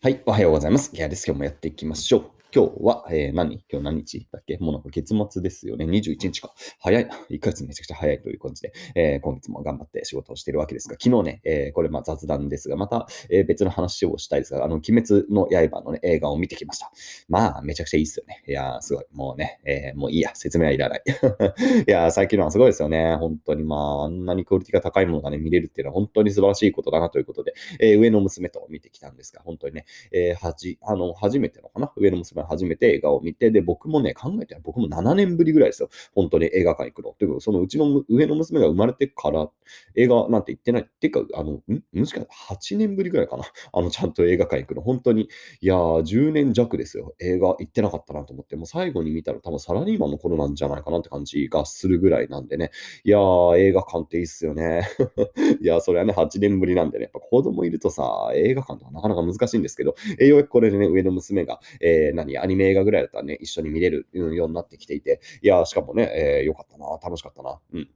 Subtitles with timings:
[0.00, 0.92] はい、おはようございます。
[0.94, 1.26] ギアです。
[1.26, 2.37] 今日もやっていきましょう。
[2.50, 3.62] 今日は、えー、何？
[3.70, 4.26] 今日何日？
[4.32, 4.56] だっけ？
[4.58, 5.84] もうなんか月末ですよね。
[5.84, 6.54] 21日か。
[6.80, 7.14] 早いな。
[7.28, 16.90] 1ヶ月めちゃくちゃ早いという感じで、えー、今月も頑張って仕事をしているわけですが、昨日ね、えー、これまあ雑談ですが、また、えー、別の話をしたいですが、あの、鬼滅の刃のね、映画を見てきました。
[17.28, 18.42] まあ、めちゃくちゃいいっすよね。
[18.48, 19.04] いやー、すごい。
[19.12, 20.34] もうね、えー、もういいや。
[20.34, 21.02] 説明はいらない。
[21.86, 23.16] いやー、最近のはすごいですよね。
[23.16, 31.92] 本当にまあ、あんなにクオリティが高いものがね、見れるっていうのは本当に素晴らしいことだなということで、えー、上の娘と見てきたんですが、本当にね、えー、はじ、あの、初めてのかな？
[31.96, 35.88] 上の娘初めて映画を見て、で、僕もね、考えて僕も7年ぶりぐらいですよ。
[36.14, 37.14] 本当に映画館行くの。
[37.18, 39.48] というか、そのうちの上の娘が生まれてから
[39.94, 40.82] 映画なんて行ってない。
[40.82, 41.62] っていうか、あの、ん？
[41.92, 43.44] もしかしたら8年ぶりぐらいかな。
[43.72, 44.82] あの、ちゃんと映画館行くの。
[44.82, 45.28] 本当に、
[45.60, 47.14] いやー、10年弱ですよ。
[47.20, 52.70] 映画行ってなかったなと思って、もう最後に見たら多分サラリーマンの頃なんじゃないかなって感じがするぐらいなんでね。
[53.04, 54.88] いやー、映画館っていいっすよね。
[55.60, 67.58] いやー、それはね、8年ぶりなんでね、やっぱ子供いるとさ、映画館とかなかなか難しいんですけど、え、ようやくこれでね、上の娘が、えー、何、にアニメ映画ぐらいだったらね、一緒に見れるようになってきていて、いや、しかもね、えー、よかったな、楽しかったな。
[67.72, 67.88] うん。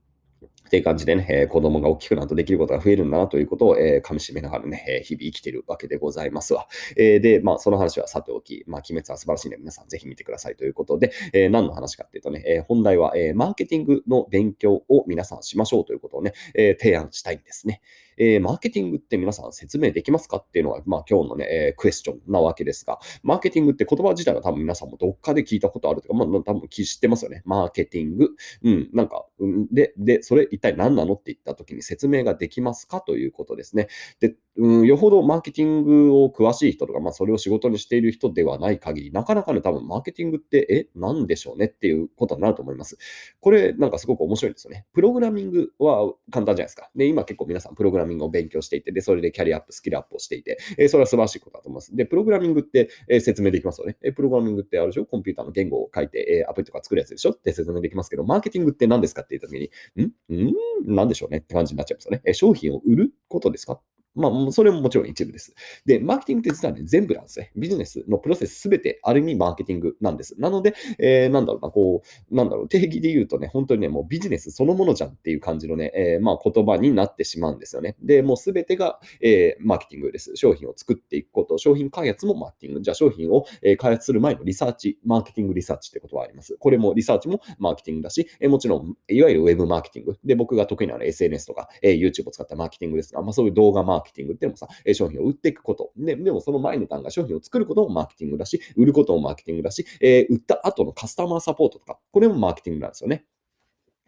[0.67, 6.67] っていう感じでね、えー、子供が大きくなるとできることが増えるんだなということを、えー、噛み締めながらね、えー、日々生きてるわけでございますわ。
[6.97, 17.81] えー、で、まあ、その話はさておき、まあ、鬼滅は素晴らしいので、皆さんぜひ見てくださいということで、えー、何の話かっていうとね、えー、本題は、えー、マーケティングの勉強を皆さんしましょうということをね、えー、提案したいんですね。
[18.17, 27.41] えー、マーケティングって皆さん説明できますかっていうのが、まあ今日のね、えー、クエスチョンなわけですが、マーケティングって言葉自体は多分皆さんもどっかで聞いたことあるとか、まあ多分知ってますよね。
[27.45, 28.29] マーケティング。
[28.63, 29.25] うん、なんか、
[29.71, 33.87] で、で、それ一体何なのって言った時に説明ができますかということですね。
[34.19, 41.65] で、うん、よほどマーケティングを詳しい人とか、まあ、それを仕事にしている人ではない限り、なかなかね、多分マーケティングって、え、なんでしょうね？
[41.65, 42.97] っていうことになると思います。
[43.39, 44.85] これ、なんかすごく面白いんですよね。
[44.93, 46.91] プログラミングは簡単じゃないですか。
[46.95, 51.95] で、今結構皆さんプログラミングを勉強していて、で、それでキャリアアップ、スキルアップをしていて、え、それは素晴らしいことだと思います。
[51.95, 53.97] で、プログラミングって、え、説明できますよね。
[54.03, 55.05] え、プログラミングってあるでしょ？
[55.05, 57.31] コンピューターの言語を書いて、え、アプリとか作るやつでしょ？
[57.31, 60.49] って説明できますけど、マーケティングって何ですかって言った時に、ん？
[60.49, 60.53] ん？
[60.85, 61.39] 何でしょうね？
[61.39, 62.21] って感じになっちゃいますよね。
[62.25, 63.81] え商品を売ることですか？
[64.15, 65.55] まあ、それももちろん一部です。
[65.85, 67.51] で、マーケティングって実はね、全部なんですね。
[67.55, 70.39] ビジネスのプロセスすべてある意味マーケティングなんです。
[70.39, 77.95] なので、えー、なんだろうな、こう、なんだろう、定義で言うとね、本当にね、もうビジネスそのものじゃんっていう感じのね、えー、まあ言葉になってしまうんですよね。
[78.01, 80.35] で、もうすべてが、えー、マーケティングです。
[80.35, 82.81] 商品を作っていくこと、商品開発もマーケティング。
[82.81, 83.45] じゃあ商品を、
[83.77, 86.55] 開発する前のリサーチ、マーケティングリサーチってことはあります。
[86.57, 90.19] これもリサーチもマーケティングだし、えー、もちろん、いわゆるウェブマーケティング。
[90.23, 95.91] で、僕が得意なのは SNS とか、えー、YouTube を使ったマーケティングですが、まあそういう動画マーケティングっていうのもさ、商品を売っていくこと。
[95.97, 103.25] ででもその前の段階、商品を作ることもマーケティングだし、売ることもマーケティングだし、えー、売った後のカスタマーサポートとか、これもマーケティングなんですよね。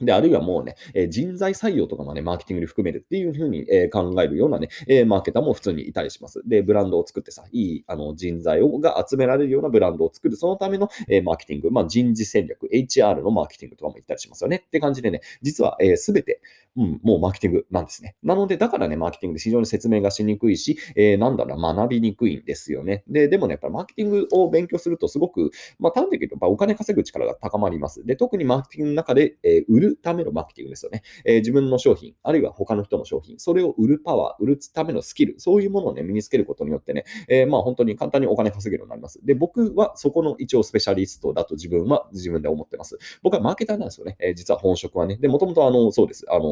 [0.02, 6.42] で、あるいはもうね、え、人材採用とかもね、マーケティングに含めるっていうふうに、え、考えるようなね、えー、マーケターも普通にいたりします。
[6.46, 14.64] で、ブランドを作ってさ、いいあの人材をが集められるようなブランドを作る、そのための、えマーケティング、まあ、人事戦略、HR のマーケティングとかも言ったりしますよね。
[14.68, 16.42] って感じでね、実はすべ、て、
[16.78, 18.16] うん、もうマーケティングなんですね。
[18.22, 23.04] なので、だからね、マーケティングで非常に説明がしにくいし、えなんだろう、学びにくいんですよね。
[23.08, 28.06] で、でもね、やっぱりマーケティングを勉強するとすごく、まあ、端的に言うと、お金稼ぐ力が高まります。
[28.06, 31.04] で、特にマーケティングの中で、え売るためのマーケティンググですよね。
[31.24, 39.24] えー、自分の商品、あるいは他の人の商品、それを売るパワー、売るためのスキル、そういうものをね、身につけることによってね、えー、まあ本当に簡単にお金稼げるようになります。
[39.24, 42.98] で、僕はそこの一応スペシャリストだと自分は自分で思ってます。
[43.24, 44.18] 僕はマーケターなんですよね。
[44.20, 45.18] えー、実は本職はね。
[45.18, 46.26] で、もともとあの、そうです。
[46.30, 46.46] あの、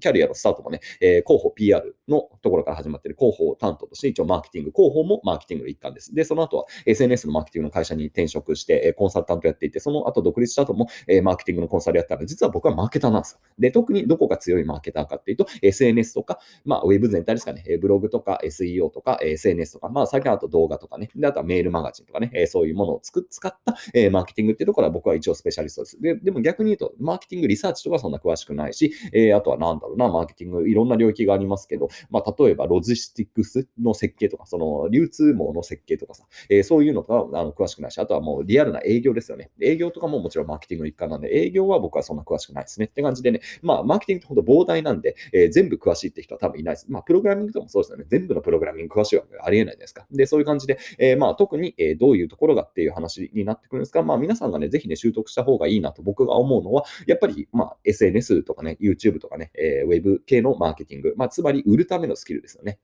[0.00, 6.14] キャリアのスタートもね、えー、広報 PR のところから始まってる広報担当として、一応マーケティング、広報もマーケティングの一環です。
[6.14, 13.38] で、その後は SNS のマーケティングの会社に転職して、えコンサルタントやっていて、その後独立した後も、えー、マーケティングのコンサルやったら、実は僕はマーケターなんですよ。
[13.58, 26.00] で、特にどこが強いマーケターかっていうと、SNS とか、まあ、ウェブ全体ですかね、ブログとか SEO とか SNS とか、まあ、最近あと動画とかね、であとはメールマガジンとかね、えそういうものをつく使った、えマーケティングっていうところは僕は一応スペシャリストです。
[26.00, 39.50] ででも逆に言うと、マーケティングリサーチとかそんな詳しくないし、えあとはなんだろうな、マーケティングいろんな領域がありますけど、まあ、例えばロジスティックスの設計とか、その流通網の設計とかさ、えそういうのとかあの詳しくないし、あとはもうリアルな営業ですよね。
[39.60, 42.86] 営業とかももちろんマーケティングの一環なんで、営業は僕はそんな詳しくないですね。
[42.86, 46.86] って感じでね、まあ、マーケティングってほんと膨大なんで、えー、全部詳しいって人は多分いないです。
[46.90, 48.04] まあ、プログラミングとかもそうですよね。
[48.08, 50.06] 全部のプログラミング詳しいわけありえないじゃないですか。
[50.10, 62.78] で、そういう感じで、えー、まあ、特に、え、どういうところがっていう話になってくるんですが、まあ、皆さんがね、ぜひね、習得した方がいいなと僕が思うのは、やっぱり、まあ、SNS とかね、YouTube とかかね、えー、Web 系のマーケティング、まあ、つまり売るためのスキルですよね。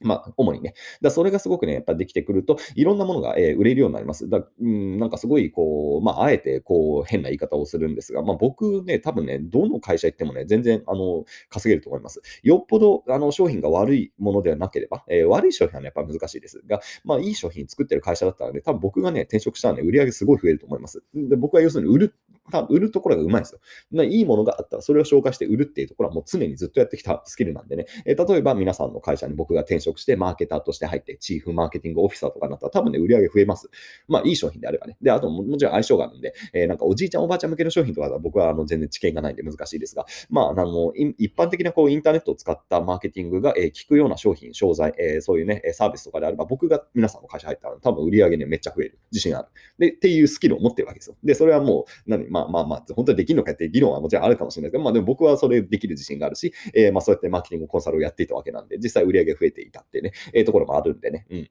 [0.00, 0.74] まあ、主にね。
[1.00, 4.28] だそれがすごくね、やっぱできてくると、いろんなものが、えー売れるようになります。
[4.28, 12.22] だうん、なんかすごい、こう、まあ、あえて、こう、変な言い方をするんですが、まあ、僕ね、多分ね、どの会社行ってもね、全然、あの、稼げると思います。
[12.42, 21.02] よっぽど、あの、商品が悪いものではなければ、えー悪い商品はね、やっぱ難しいですが、まあ、いい商品作ってる会社だったらね、多分僕がね、転職したらね、売り上げすごい増えると思います。
[21.14, 22.14] で、僕は要するに売る
[22.50, 23.60] た売るところがうまいんですよ。
[23.92, 27.86] まあ、いいものがあったら、それを紹介して売るっていうところはもう常にずっとやってきたスキルなんでね。
[28.06, 33.68] えー例えば皆さんの会社に僕が転職して、マーケターとして入って、チーフマーケティングオフィサーとかになったら、多分ね、売り上げ増えます。
[34.06, 34.96] まあ、いい商品であればね。
[35.02, 48.98] で、あとも、もちろん相性があるんで、えーなんかおじいちゃん、おばあちゃん向けの商品とかは僕はあの全然知見がないんで難しいですが、まあ、あの、一般的なこうインターネットを使ったマーケティングが、えー効くような商品、商材、えーそういうね、サービスとかであれば、僕が皆さんの会社入ったら、多分売り上げね、めっちゃ増える。
[49.10, 49.48] 自信ある。
[49.78, 51.16] で、っていうスキルを持ってるわけですよ。
[51.24, 61.26] で、それはもう、何、まあまあまあ、本当にできるのかっていう議論はもちろんあるかもしれないですけど、まあでも僕はそれできる自信があるし、えーまあそうやってマーケティングコンサルをやっていたわけなんで、実際売り上げ増えていたっていうね、えーところもあるんでね。
[61.30, 61.50] うん。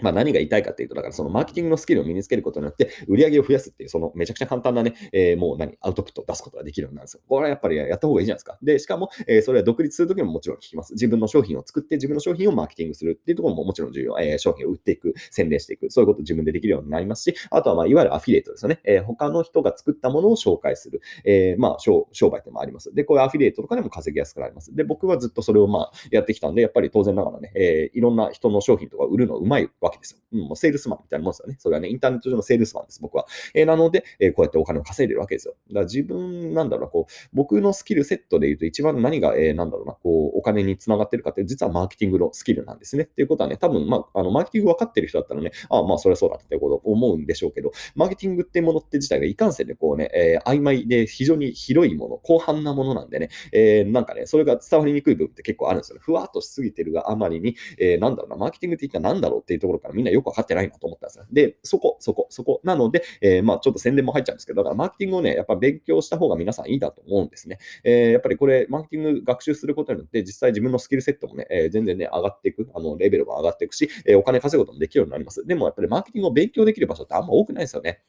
[0.00, 7.20] まあ何が言いたいかっていうと、だからそのマーケティングのスキルを身につけることによって、売り上げを増やすっていう、そのめちゃくちゃ簡単なね、えーもう何、アウトプットを出すことができるようになるんですよ。
[7.28, 8.58] これはやっぱりやった方がいいじゃないですか。
[8.62, 10.92] で、しかも、えーそれは独立するときももちろん聞きます。
[10.94, 14.18] 自分の商品を作って、自分の商品をマーケティングするっていうところももちろん重要。
[14.20, 18.80] えー商品を売っていく、宣伝していく、そういうこと自分でできるようになりますし、あとはまあいわゆるアフィリエイトですよね。
[18.84, 21.00] えー他の人が作ったものを紹介する。
[21.24, 22.94] えーまあ商商売ってもあります。
[22.94, 24.74] で、こういうアフィリエイトとかでも稼ぎやすくなります。
[24.74, 30.20] で、僕はずっとそれをまあやってきたんで、やっぱり当然ながらね、えーいろんな人の商品とか売るのうまいわわけですよ。
[30.32, 31.56] うん、もうセールスマンみたいなもんですよね。
[31.58, 33.26] それはね、インターネット上のセールスマンです、僕は。
[33.54, 35.54] えーなので、えーこうやってお金を稼いでるわけですよ。
[35.68, 43.04] だから自分、なんだろうな、こう、僕のスキルセットで言うと一番何が、えーなんだろうな、こう、お金につながってるかって、実はマーケティングのスキルなんですね。
[43.04, 56.02] っていうことはね、多分、まあ、あの、マーケティング分かってる人だったらね、ああ、まあ、それはそうだってこと思うんでしょうけど、マーケティングってものって自体がいかんせんで、こうね、えー曖昧で非常に広いもの、広範なものなんでね、えーなんかね、それが伝わりにくい部分って結構あるんですよね。
[56.02, 61.26] ふわっとしすぎてるがあまりに、えーなんだろうな、マーケティングって一体何だろうっていうところからみんなよく分かってないなと思ったんですよ。
[61.32, 62.60] で、そこ、そこ、そこ。
[62.64, 67.58] なので、えーまあちょっと宣伝も入っちゃうんですけど、だからマーケティングをね、やっぱ勉強した方が皆さんいいだと思うんですね。
[67.84, 75.46] えーやっぱりこれ、マーケティング学習することによって、実際自分のスキルセットもね、えー全然ね、上がっていく、あの、レベルも上がっていくし、えお金稼ぐこともできるようになります。
[75.46, 78.02] でもやっぱりマーケティングを勉強できる場所ってあんま多くないですよね。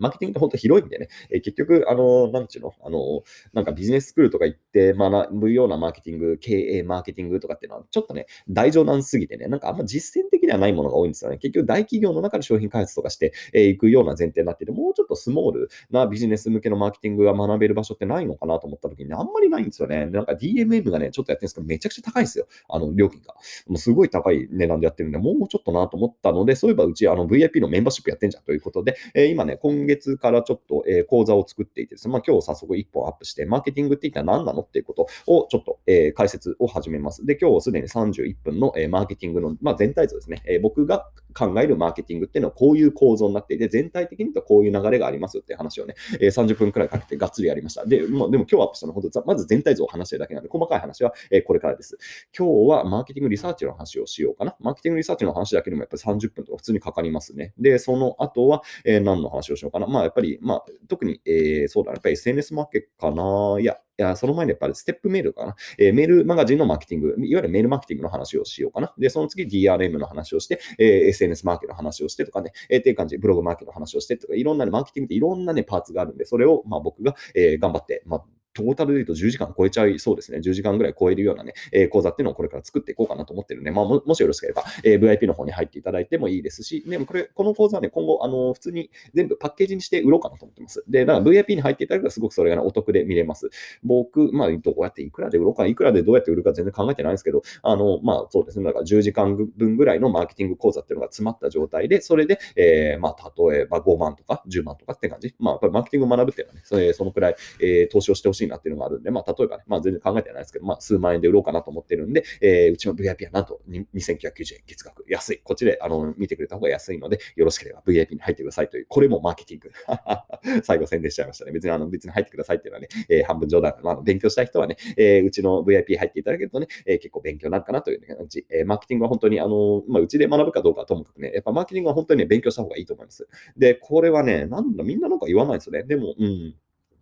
[0.00, 11.38] マーケティングって本当広いんでね、え結局、あの、なんちゅうの、あの、なんかビジネススクールとか行って学ぶようなマーケティング、経営マーケティングとかっていうのは、ちょっとね、大冗談すぎてね、なんかあんま実践的ではないものが多いんですよね。
[11.38, 20.06] 結局、大企業の中で商品開発とかして、えーいくような前提になってて、もうちょっとスモールなビジネス向けのマーケティングが学べる場所ってないのかなと思った時に、あんまりないんですよね。
[20.06, 22.46] なんか DMM がね、ちょっとやってるんですけど、めちゃくちゃ高いんですよ。
[22.68, 23.34] あの、料金が。
[23.68, 37.24] もうすごい高い値段でやってるんで、もうちょっとなと思ったので、そういえばうちあの VIP のメンバーシップやってんじゃんということで、えー今ね、今月月からちょっと、えー講座を作っていてですね、まあ、今日早速1本アップして、マーケティングって一体何なのっていうことをちょっと、えー解説を始めます。
[37.26, 47.84] で、今日すでに31分の、えーマーケティングの、まあ、全体像ですね、えー僕が考えるマーケティングっていうのはこういう構造になっていて、全体的にとこういう流れがありますよって話をね、えー30分くらいかけてがっつりやりました。
[47.84, 51.98] で、もうでも今日アップしたのは本当まず全体像を話してるだけなんで、細かい話は、えーこれからです。
[52.36, 54.56] 今日はマーケティングリサーチの話をしようかな。
[54.60, 57.52] マーケティングリサーチの話だけでもやっぱり30分とか普通にかかりますね。
[57.58, 59.86] で、その後は、えー何の話をしようかな。
[59.86, 63.60] まあやっぱり、まあ特に、えーそうだな、やっぱり SNS マーケットかな。
[63.60, 65.54] いや、や、その前にやっぱりステップメールかな。
[65.78, 68.92] えーメールマガジンのマーケティング、いわゆるメールマーケティングの話をしようかな。
[68.98, 80.38] で、その次 DRM の話をして、えー SNS マーケの話をしてとかね、えーっていう感じブログマーケの話をしてとか、いろんなね、マーケティングっていろんなね、パーツがあるんで、それをまあ僕が、えー頑張って、まあトータルで言うと10時間超えちゃいそうですね。
[80.38, 90.84] 10時間ぐらい超えるようなね、えー講座っていうのをこれから作っていこうかなと思ってるんで、まあ、もしよろしければ、えー VIP の方に入っていただいてもいいですし、でもこれ、この講座はね、今後、あの、普通に全部パッケージにして売ろうかなと思ってます。
[90.88, 93.50] で、だから VIP に入っていただくとすごくそれが、ね、お得で見れます。
[93.82, 105.34] 僕、まあ、どうやっていくらで売ろうか、いくらでどうやって売るか全然考えてないんですけど、あの、まあ、そうですね、だから10時間分ぐらいのマーケティング講座っていうのが詰まった状態で、それで、えーまあ、例えば5万とか10万とかって感じ。
[105.38, 115.04] まあ、やっぱりマーケティングを学ぶっていうのはね、それそのくらい、えー投資をしてほしいなっていうのがあるんで、まあ、例えばね、まあ、全然考えてないですけど、まあ、数万円で売ろうかなと思ってるんで、えーうちの VIP はなんと2990円月額。
[115.08, 115.40] 安い。
[115.42, 119.70] こっちで、あの、見てくれた方が安いので、よろしければ VIP に入ってくださいという、これもマーケティング。
[120.62, 121.52] 最後宣伝しちゃいましたね。
[121.52, 123.74] 別に、あの、別に入ってくださいっていうのはね、えー半分冗談。
[123.82, 128.46] まあ、勉強したい人はね、えーうちの VIP 入っていただけるとね、えー結構勉強になるかなという感じ。
[128.50, 133.28] えーマーケティングは本当に、あの、まあ、うちで学ぶかどうかはともかくね、やっぱマーケティングは本当にね、勉強した方がいいと思います。
[133.56, 135.82] で、これはね、なんだ、みんななんか言わないですよね。
[135.84, 136.54] でも、うん。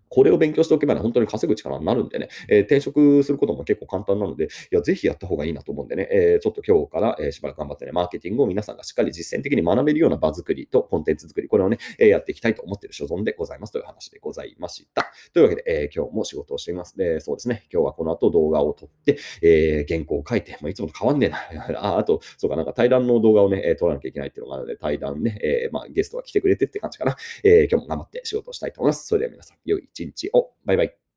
[0.09, 15.11] これを勉強しておけばね、本当に稼ぐ力になるんでね、えー、転職することも結構簡単なので、いや、ぜひやった方がいいなと思うんでね、えー、ちょっと今日から、え、しばらく頑張ってね、マーケティングを皆さんがしっかり実践的に学べるような場作りとコンテンツ作り、これをね、え、やっていきたいと思っている所存でございますという話でございました。
[15.33, 16.97] というわけで、え、今日も仕事をしています。
[16.97, 21.39] で、そうですね、今日はこの後動画を撮って、え、原稿を書いて、まあ、いつもと変わんねえな。
[21.81, 27.17] ああと、そうか、なんか対談の動画をね、撮らなきゃいけないっていうのがあるので、対談ね、え、まあ、ゲストが来てくれてって感じかな。
[27.45, 29.07] え、今日も頑張って仕事をしたいと思います。
[29.07, 30.53] それでは皆さん、良い一日を。
[30.65, 31.08] バイバイ。